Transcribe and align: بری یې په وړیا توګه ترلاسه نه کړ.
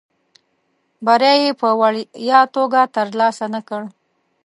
بری 1.05 1.33
یې 1.43 1.51
په 1.61 1.69
وړیا 1.81 2.39
توګه 2.55 2.81
ترلاسه 2.95 3.45
نه 3.53 3.61
کړ. 3.67 3.81